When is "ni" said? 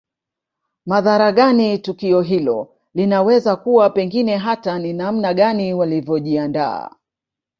4.79-4.93